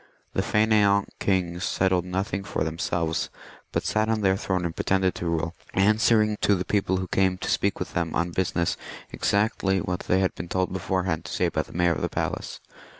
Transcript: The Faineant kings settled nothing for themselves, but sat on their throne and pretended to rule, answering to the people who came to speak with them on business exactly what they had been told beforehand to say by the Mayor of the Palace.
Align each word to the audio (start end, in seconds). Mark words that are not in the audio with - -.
The 0.33 0.41
Faineant 0.41 1.09
kings 1.19 1.63
settled 1.63 2.05
nothing 2.05 2.43
for 2.43 2.63
themselves, 2.63 3.29
but 3.71 3.85
sat 3.85 4.09
on 4.09 4.21
their 4.21 4.35
throne 4.35 4.65
and 4.65 4.75
pretended 4.75 5.13
to 5.13 5.27
rule, 5.27 5.53
answering 5.75 6.37
to 6.37 6.55
the 6.55 6.65
people 6.65 6.97
who 6.97 7.07
came 7.07 7.37
to 7.37 7.51
speak 7.51 7.77
with 7.77 7.93
them 7.93 8.15
on 8.15 8.31
business 8.31 8.77
exactly 9.11 9.77
what 9.79 9.99
they 9.99 10.19
had 10.21 10.33
been 10.33 10.49
told 10.49 10.73
beforehand 10.73 11.25
to 11.25 11.31
say 11.31 11.49
by 11.49 11.61
the 11.61 11.73
Mayor 11.73 11.93
of 11.93 12.01
the 12.01 12.09
Palace. 12.09 12.59